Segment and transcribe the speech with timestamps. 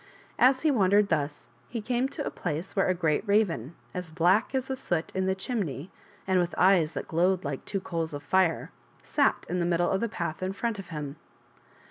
[0.39, 4.55] As he wandered thus he came to a place where a great raven, as black
[4.55, 5.91] as the soot in the chimney,
[6.25, 8.71] and with eyes that glowed like two coals of fire,
[9.03, 11.17] sat in the middle of the path in front of him.